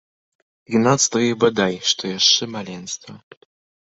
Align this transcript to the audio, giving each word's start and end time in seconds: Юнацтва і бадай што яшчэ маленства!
Юнацтва 0.77 1.19
і 1.25 1.35
бадай 1.43 1.73
што 1.89 2.03
яшчэ 2.19 2.43
маленства! 2.55 3.13